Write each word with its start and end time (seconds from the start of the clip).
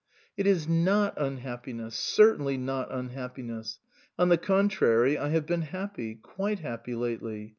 "It 0.35 0.47
is 0.47 0.67
not 0.67 1.13
unhappiness; 1.15 1.95
certainly 1.95 2.57
not 2.57 2.89
unhappi 2.91 3.43
ness. 3.43 3.77
On 4.17 4.29
the 4.29 4.37
contrary 4.39 5.15
I 5.15 5.29
have 5.29 5.45
been 5.45 5.61
happy, 5.61 6.15
quite 6.15 6.57
happy 6.57 6.95
lately. 6.95 7.49